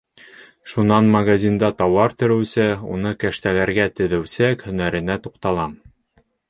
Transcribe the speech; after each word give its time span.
Шунан 0.71 1.09
магазинда 1.15 1.69
тауар 1.81 2.15
төрөүсе, 2.23 2.67
уны 2.95 3.13
кәштәләргә 3.25 3.87
теҙеүсе 4.01 4.53
һөнәренә 4.65 5.23
туҡталам. 5.29 5.83